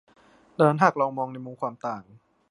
[0.57, 2.03] ดังนั้นหากเรามองในมุมความต่าง